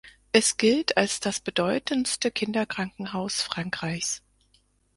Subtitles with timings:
[0.31, 4.23] Es gilt als das bedeutendste Kinderkrankenhaus Frankreichs.